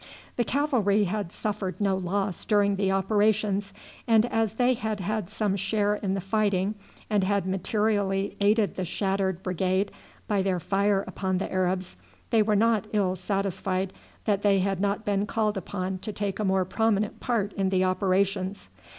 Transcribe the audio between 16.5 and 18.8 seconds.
prominent part in the operations.